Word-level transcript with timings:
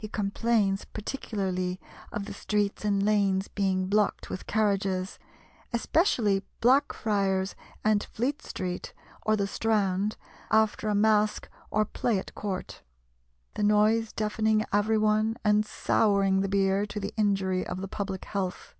He 0.00 0.08
complains 0.08 0.84
particularly 0.84 1.78
of 2.10 2.24
the 2.24 2.32
streets 2.34 2.84
and 2.84 3.04
lanes 3.04 3.46
being 3.46 3.86
blocked 3.86 4.28
with 4.28 4.48
carriages, 4.48 5.16
especially 5.72 6.42
Blackfriars 6.60 7.54
and 7.84 8.02
Fleet 8.02 8.42
Street 8.42 8.92
or 9.22 9.36
the 9.36 9.46
Strand 9.46 10.16
after 10.50 10.88
a 10.88 10.94
masque 10.96 11.48
or 11.70 11.84
play 11.84 12.18
at 12.18 12.34
court; 12.34 12.82
the 13.54 13.62
noise 13.62 14.12
deafening 14.12 14.64
every 14.72 14.98
one 14.98 15.36
and 15.44 15.64
souring 15.64 16.40
the 16.40 16.48
beer, 16.48 16.84
to 16.86 16.98
the 16.98 17.14
injury 17.16 17.64
of 17.64 17.80
the 17.80 17.86
public 17.86 18.24
health. 18.24 18.74